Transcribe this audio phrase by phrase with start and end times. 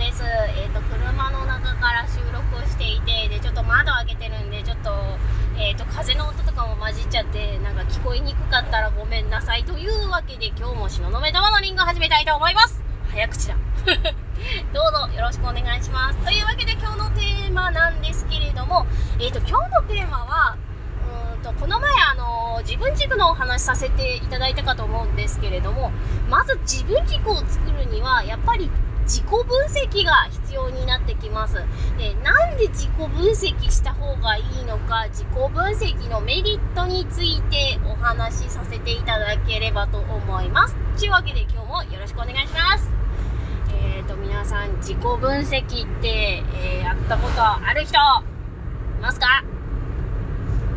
[0.00, 0.24] です。
[0.24, 4.90] えっ、ー、と、車の中から収録をしていて、で、ちょっと窓開けてるんで、ちょっと、
[5.58, 9.64] えっ、ー、と、風の音とかも混じっちゃって、なんか聞こえにくかったらごめんなさい。
[9.64, 12.82] というわけで、今日も東雲玉のリンゴ始めたいと思います。
[13.10, 13.54] 早口だ。
[14.72, 16.18] どうぞよろしくお願いします。
[16.24, 18.86] というわけで、今日のテーマなんですけれども、
[19.18, 20.56] えっ、ー、と、今日のテーマは、
[21.34, 25.90] うんとこの前あの自分軸のお話させていただいたかと思うんですけれども
[26.28, 28.70] まず自分軸を作るにはやっぱり
[29.10, 31.54] 自己分析が必要になってきます。
[31.98, 40.76] で、なんで自己分析した方がいいのか、自己分析のメリットについてお話しさせていただければと思います。
[40.96, 42.88] というわけで今日もよろしくお願いします。
[43.72, 47.96] えーと、皆さん自己分析って、えー、やったことある人い
[49.02, 49.42] ますか？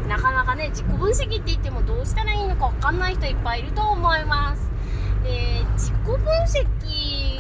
[0.08, 4.72] なかなかね、自己分析って言ってもどうしたらいいのかわかんない人いっぱいいると思います。
[5.24, 7.33] で、自己分析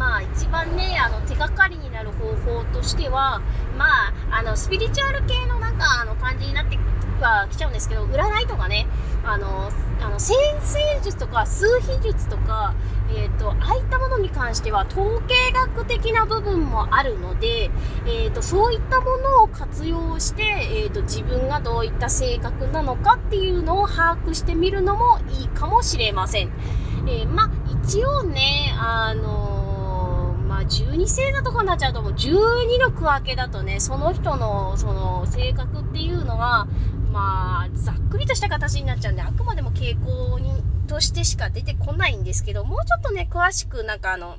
[0.00, 3.42] まあ一番ねあの手がかりになる方法としては
[3.76, 6.78] まああのスピリチュアル系のなんかあの感じになって
[7.20, 8.86] はきちゃうんですけど占いとかね
[9.22, 9.70] あの
[10.00, 12.74] あの先生術とか数秘術とか、
[13.10, 17.70] えーと、ああいったものに関しては統計学的な部分もあるので、
[18.06, 26.50] えーと、そういったものを活用して、えーと、自分がどういった性格なのかっていうのを把握してみるのもいいかもしれません。
[27.06, 27.50] え、ま
[27.84, 29.49] 一応ねあの
[30.62, 36.66] 12星座とかになっちゃうともう12の区分けだとね、その人のその性格っていうのは、
[37.12, 44.36] まあ、ざっくりとした形になっちゃうんで、あくまでも傾向にとしてしか出てこないんですけど、もうちょっとね、詳しくなんかあの、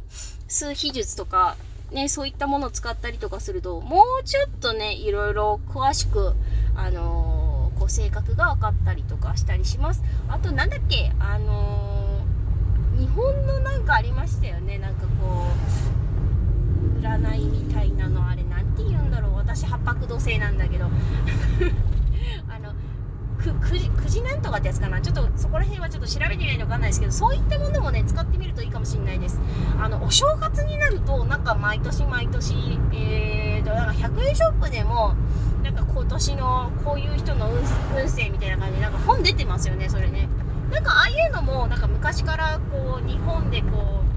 [0.47, 1.55] 数秘術とか、
[1.91, 6.33] ね、そういったものを使ったりとかすると、もうちょっとね、いろいろ詳しく、
[6.75, 10.03] あのー、こう性格が分かったりとかしたりします。
[10.27, 16.00] あと、なんだっけ、あのー、日本のなんかありましたよね、なんかこう、
[17.01, 19.35] 占いみたいなのあれ何て言うんだろう。
[19.35, 20.85] 私八白土星なんだけど。
[22.47, 22.73] あの
[23.37, 25.01] くくじくじなんとかってやつかな。
[25.01, 29.39] ちょっとそこら辺はちょっと調べてみないと分かんないですけどそういったものもね使ってみるといいかもしれないです。
[29.81, 35.15] あのお正月になるとなんか毎年毎年えーとなんか100円ショップでも
[35.63, 40.27] なんか今年のこういう人の運勢みたいな感じでなんか本出てますよねそれね。
[40.71, 44.10] なんかああいうのもなんか昔からこう日本でこう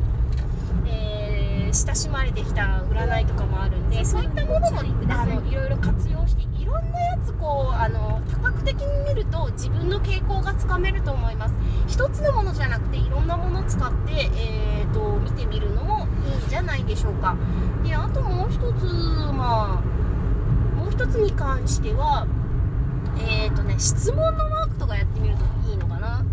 [1.74, 11.54] 親しまれてきた占いとかもあるんでそういったものもあのいろいろ活用していろんなやつこうあの多角的に見ると自分の傾向がつかめると思います。
[11.86, 17.36] 一つのものじゃなくていろんなものを使って、えーと、見てみるのもいいんじゃないでしょうか。
[17.84, 18.84] であともう一つ
[19.32, 22.26] まあもう一つに関しては
[23.18, 26.24] えっ、ー、とね質問のマークとかやってみるといいのかな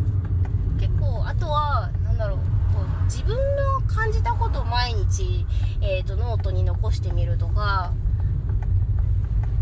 [0.79, 2.37] 結構あとは何だろう
[2.73, 5.45] こう自分の感じたことを毎日、
[5.81, 7.93] えーと、ノートに残してみるとか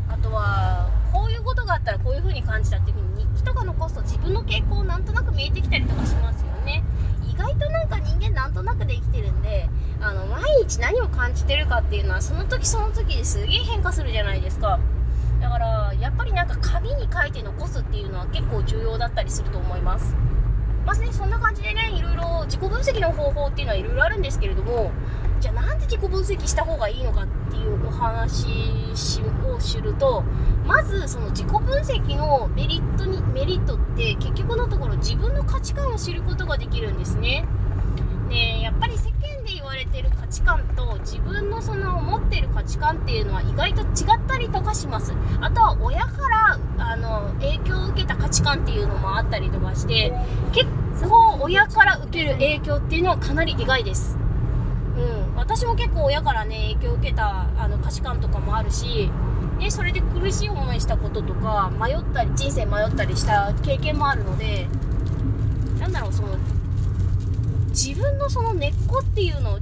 [0.07, 6.83] あとはこういうことがあったらこういう風に感じたっていう風に日記とか残すと自分の傾向なんとなく見えてきたりとかしますよね。
[7.31, 9.69] 意外となんか人間なんとなくで生きてるんで
[10.01, 14.79] あの毎日何を感じてるかっていうのはその時その時ですげえ変化するじゃないですか。
[15.39, 20.15] だからやっぱりなんか紙に書いて残すっていうのは結構重要だったりすると思います。
[20.89, 24.89] まあね、そんな感じでね、いろいろ自己分析の方法っていうのはいろいろあるんですけれども、
[25.39, 28.47] じゃあなんで自己分析した方がいいのかっていうお話
[29.47, 30.23] を知ると、
[30.65, 37.45] まずその自己分析のメリットに、メリットって結局のところ自分の価値観を知ることができるんですね。
[38.27, 43.87] で、やっぱり世間で言われてる価値観と自分のその持ってる価値観っていうのは意外と違っ
[44.27, 45.13] たりとかします。
[45.39, 50.13] あとは親からあの影響を受けた価値観っていうのもあったりとかして、
[50.51, 50.67] 結
[51.07, 54.17] 構親から受ける影響っていうのはかなりでかいです。
[54.97, 59.09] うん、私も結構親からね影響を受けたあの価値観とかもあるし
[59.59, 64.67] でそれで苦しい思いしたこととか迷ったり人生迷ったりした経験もあるので
[65.79, 66.37] なんだろうその
[67.69, 69.59] 自分のその根っこっていうのっ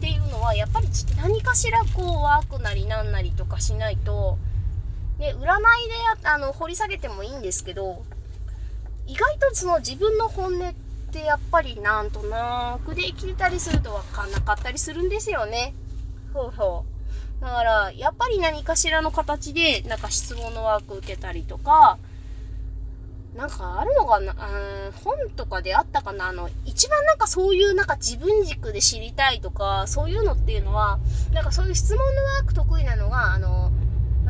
[0.00, 4.38] ていうのはやっぱり何かしらこうワークなりなんなりとかしないと、
[5.18, 5.58] ね、占いで
[6.24, 8.04] あの掘り下げてもいいんですけど
[9.08, 10.74] 意外とその自分の本音っ
[11.10, 15.74] てやっぱりなんとなくで生きたりすると分かんなかったりするんですよね。
[16.34, 16.84] ほうほ
[17.40, 17.42] う。
[17.42, 21.98] だから、やっぱり何かしらの形で、なんか質問のワーク受けたりとか、
[23.36, 26.28] なんかあるのかな、うん、本とかであったかな？
[26.28, 30.98] あの、一番なんかそういうなんか自分軸で知りたいとか、そういうのっていうのは、
[31.32, 33.70] なんかそういう質問のワーク得意なのが、あの、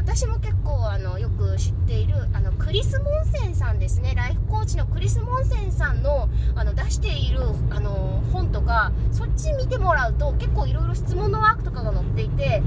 [0.08, 12.62] 私も結構あのよく知っているあのクリス・モンセンさんですねライフコーチのクリス・モンセンさんのあの出しているあの本とかそっち見てもらうと結構いろいろ質問のワークとかが載っていて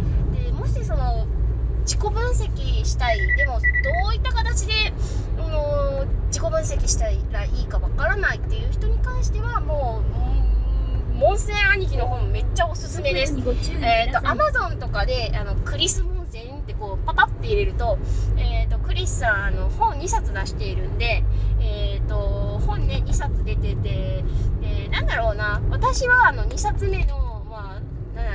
[0.46, 1.26] でもしその
[1.82, 4.94] 自己分析したいでもどういった形で、
[5.40, 10.04] あの自己分析したらいいかわからないっていう人に関してはも
[11.16, 13.34] う門前兄貴の本めっちゃおすすめです。
[13.34, 16.04] えっ、ー、と Amazon とかであのクリス
[16.62, 17.98] ってこうパパって入れると,、
[18.38, 21.24] えーと、クリスさんあの本2冊出しているんで、
[21.60, 24.24] えっ、ー、と本ね2冊出てて、
[24.62, 27.32] えー、なんだろうな私はあの2冊目の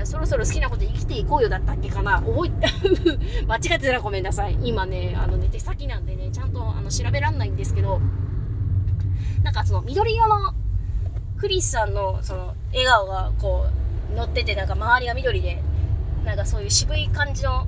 [0.04, 2.50] そろそろ好きなこと生きていこうよだったっけかな覚え、
[3.46, 4.56] 間違ってたらごめんなさい。
[4.62, 8.00] 今ね、あのね、手先なんでね、ちゃんとあの調べらんないんですけど、
[9.42, 10.54] なんかその緑色の
[11.38, 13.66] クリスさんのその笑顔がこ
[14.12, 15.62] う乗ってて、なんか周りが緑で、
[16.24, 17.66] なんかそういう渋い感じの、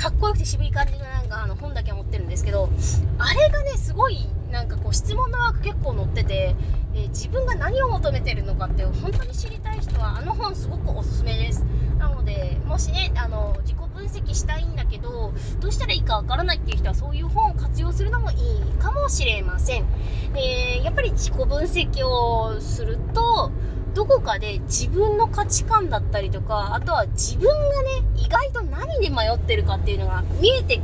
[0.00, 2.70] かっこよくて渋い感じのなんかあの本だけ持ってるんですけど、
[3.18, 6.56] あれがね、すごいなんかこう質問の枠結構載ってて、
[6.94, 11.66] えー、自分が何を求めてるのかって本当に知りたい人はあの本すごくおすすめです。
[11.98, 18.38] なのでもしねあの自己分析したいんだけどどうしたらいいかわからないっていう人はそういう本を活用するのもいい
[18.78, 19.84] かもしれません。
[20.32, 23.52] でやっぱり自己分析をすると
[23.94, 30.80] どこかで自分の価値観だったりとかあとは自分がね意外と何で迷ってるかっていうのが見えて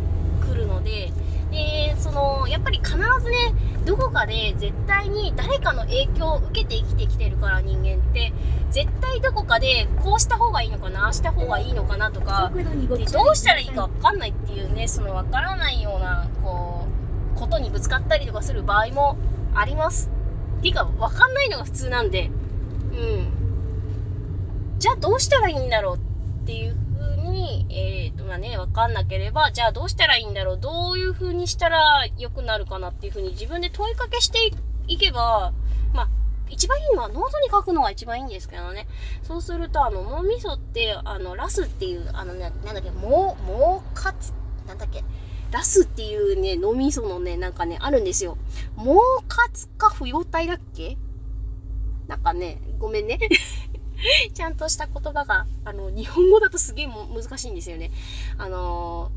[0.49, 1.12] くるので
[1.50, 3.55] でそのやっぱり必ずね
[3.85, 8.32] どこかで絶対に誰かの影響を受けて生きてきてるから人間って
[8.70, 16.87] 絶対どこかでこうした方がいいのかなああした方がいいのかなとかでどうしたらいいか分かんないっていうねその分からないようなこ
[17.37, 19.17] うことにぶつかったりとかする場合も
[19.55, 20.11] あります。
[20.58, 22.31] っていうか分かんないのが普通なんで
[22.96, 23.46] うん
[24.78, 34.50] じゃあどうしたらいいんだろうっていうふうに、えー、と、まあね、わかんなければ、じゃあどうしたらいいんだろうどういう風にしたら良くなるかなっていう風に自分で問いかけして
[34.87, 35.54] いけば、
[35.94, 36.08] まあ、
[36.50, 38.87] 一番いいのはノートに書くのが一番いいんですけどね。
[39.22, 44.34] そうすると、あの、脳みそって、あの、ラスっていう、あのね、なんだっけ、もう、もうかつ、
[44.69, 45.02] なんだっけ、
[45.52, 48.37] ラスっていうね、脳みそのね、なんかね、あるんですよ。
[48.76, 48.84] 毛
[49.26, 50.98] 活か不要体だっけ
[52.08, 53.19] なんかね、ごめんね。
[54.35, 57.91] ちゃんとした言葉が、あの、日本語だとすげえ難しいんですよね。
[58.38, 59.11] あの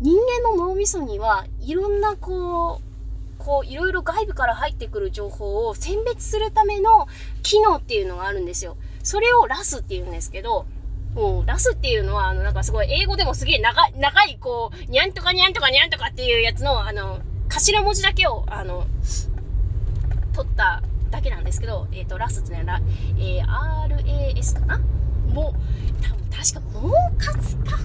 [0.00, 2.90] 人間の脳みそにはいろんなこう、
[3.38, 7.06] こう、いろいろ外部から入ってくる情報を選別するための
[7.42, 8.76] 機能っていうのがあるんですよ。
[9.02, 10.64] それをラスって言うんですけど、
[11.16, 18.86] う、ラスっていうのは、あの、なんかすごい英語でもすげえ長い、長い、こう、にゃんとかにゃんとかにゃんとかっていうやつの、あの、頭文字だけを、あの、
[20.32, 22.80] 取っただけなんですけど、えっ、ー、と、ラスっていうのは、
[23.18, 24.78] えー、RAS かな？
[25.32, 27.78] もう、多分確か、もうかつか、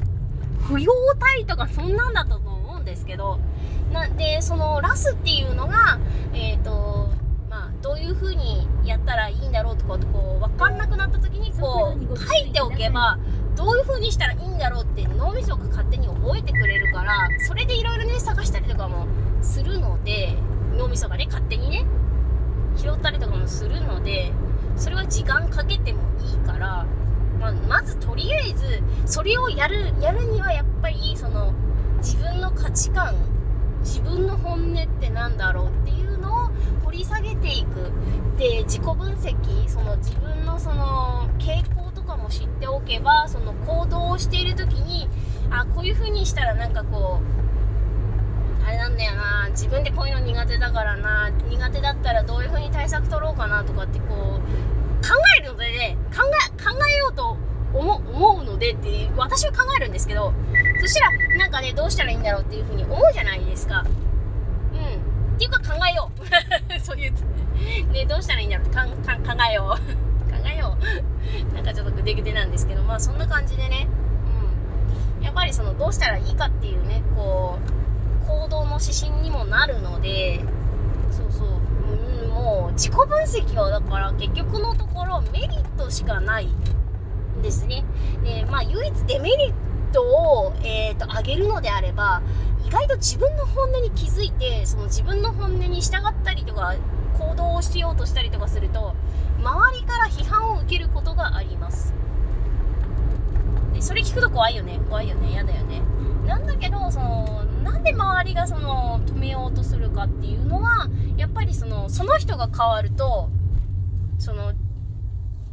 [0.67, 3.39] 不要体とかそんなんだったと思うんですけど、
[3.91, 5.99] なんで、そのラスっていうのが、
[6.33, 7.09] えっ、ー、と、
[7.49, 13.17] まあ、どういう風にやったらいいんだろうとか、こう、わかんなくなった時に、こう、書いておけば、
[13.55, 19.07] どういう風にしたらいいんだろうって脳みそが勝手に覚えてくれるから、それでいろいろね、探したりとかも
[19.41, 20.35] するので、
[20.77, 21.85] 脳みそがね、勝手にね、
[22.85, 24.31] 拾ったりとかもするので
[24.77, 26.85] それは時間かけてもいいから、
[27.39, 31.51] まあ、まずとりあえずそれをやるやるにはやっぱりその
[31.97, 33.15] 自分の価値観
[33.79, 36.49] 自分の本音って何だろうっていうのを
[36.83, 37.91] 掘り下げていく。
[38.37, 45.07] で自己分析その自分のその傾向とかも知っておけばその行動をしている時に
[45.49, 47.44] あこういう風にしたらなんかこう
[48.65, 49.47] あれなんだよな。
[49.49, 51.29] 自分でこういうの苦手だからな。
[51.29, 57.37] 苦手だったらどういう風に対策取ろうかなとかってこう考えるのでね考え考えようと
[57.73, 60.33] 思思うのでって私は考えるんですけど
[60.81, 63.85] そしたらなんかねどうしたらいいんだろうっていう風に思うじゃないですか。
[64.73, 65.35] うん。
[65.35, 66.11] っていうか考えよ
[66.75, 66.79] う。
[66.81, 67.11] そういう
[67.91, 68.67] ねどうしたらいいんだろう。
[68.67, 68.83] って考
[69.49, 69.77] えよう。
[70.31, 70.77] 考えよ
[71.51, 71.53] う。
[71.53, 73.87] なんかちょっとグデグデなんですけどまあそんな感じでね。
[75.19, 75.23] うん。
[75.23, 77.84] やっぱりそのどうしたらいいかっていうねこう
[78.35, 80.41] 行動の指針にもなるので
[81.11, 87.83] そうそう、うん、もう自己分析はだから結局のところメリットしかないんですね。
[88.23, 89.53] でまあ唯一デメリッ
[89.91, 92.21] トを、えーと、上げるのであれば
[92.65, 96.75] 意外と自分の本音に気づいてその自分の本音に従ったりとか
[97.17, 98.93] 行動をしようとしたりとかすると
[99.39, 101.93] 周りから批判を受けることがあります。
[103.73, 104.79] でそれ聞くと怖いよね。
[104.89, 105.31] 怖いよね。
[105.31, 105.81] 嫌だよね。
[106.25, 107.34] なんだけどその
[107.85, 113.29] で周りがその止めようとするかっていうのはやっぱりそのその人が変わると
[114.19, 114.53] その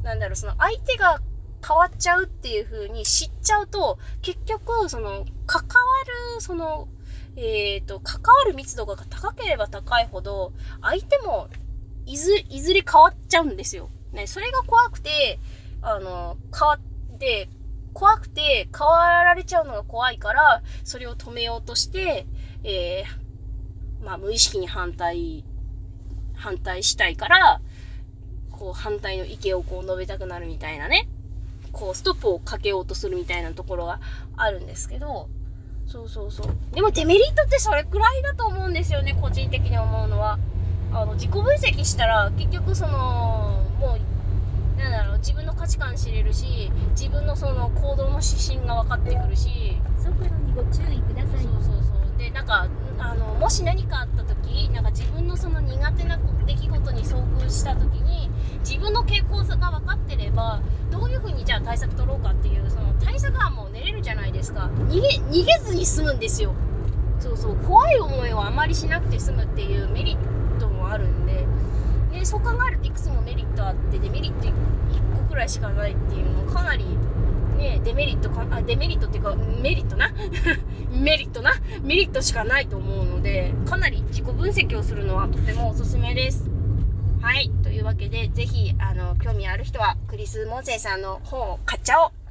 [0.03, 1.21] なんだろうその相手が
[1.67, 5.75] 変わっちゃうっていう風に知っちゃうと結局その関わ
[6.35, 6.89] るその
[7.37, 11.49] えっ、ー、と関わる密度が高ければ高いほど相手も
[12.07, 13.91] いずいずれ変わっちゃうんですよ。
[14.13, 15.39] ね、それが怖くて
[15.83, 16.79] あの、変わ
[17.15, 17.49] って、
[17.93, 22.27] 怖くて変わられちゃうのが怖いから、それを止めようとして、
[22.65, 25.45] えー、まあ無意識に反対、
[26.35, 27.61] 反対したいから、
[28.51, 31.09] こう反対の意見をこう述べたくなるみたいなね、
[31.73, 34.01] こうストップをかけようとするみたいなところが
[34.37, 35.29] あるんですけど、
[35.87, 36.47] そうそうそう。
[36.75, 40.39] でもデメリットってそれくらいだと思うんですよね、個人的に思うのは。
[40.93, 43.52] あの、自己分析したら、結局その、
[44.83, 51.43] なんだろう、自分の価値観知れるし、自分のその行動の指針が分かってくるし、速度にご注意ください。
[51.43, 52.19] そうそうそう。
[52.19, 60.61] でなんかあのもし何かあった時なんか自分のその苦手な出来事に遭遇した時に自分の傾向が分かってれば
[60.91, 64.71] どういうふうにじゃあ対策取ろうかっていうその対策案も練れるじゃないですか。
[64.89, 66.55] 逃げ逃げずに済むんですよ。
[67.19, 67.57] そうそう。
[67.57, 71.45] 怖い思いをあまりしなくて済むっていうメリットもあるんで
[72.13, 74.53] でそう考えるといくつもメリットあってデメリット1
[75.17, 76.85] 個くらいしかないっていうのかなり
[77.57, 80.11] ねデメリットかあデメリットっていうかメリットな？
[80.93, 81.53] メリットな？
[81.83, 86.49] メリットしかないと思うのでかなり自己分析をするのはとてもおすすめです。
[87.21, 87.51] はい。
[87.63, 92.22] というわけでぜひあの興味ある人はクリス・モンセンさんの本を買っちゃおう。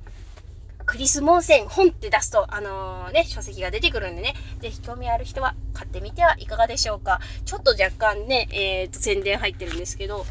[0.91, 7.21] クリス・モンセン本って出すと、あのーね、書籍が出てくるんでね、ぜひ興味ある人は買ってみてはいかがでしょうか。
[7.45, 10.25] ちょっと若干ね、えー、と、宣伝入ってるんですけど、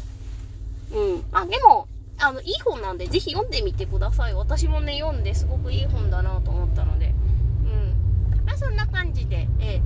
[0.93, 1.23] うん。
[1.31, 1.87] まあ、でも、
[2.19, 4.35] あの、いい本なんで、ぜひ読んでみてください。
[4.35, 7.07] 私もね、読んですごくいい本だなと思ったので。
[7.07, 8.45] うん。
[8.45, 9.81] まあ、そんな感じで、えー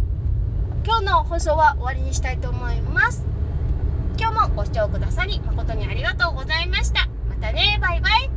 [0.86, 3.26] 今日の放送は終わりにしたいと思います。
[4.20, 7.08] 今日もご視聴くださり、誠にありがとうございました。
[7.28, 8.30] またね、バイバイ。